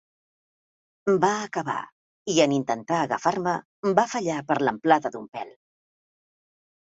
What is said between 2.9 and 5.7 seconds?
agafar-me, va fallar per l'amplada d'un pèl.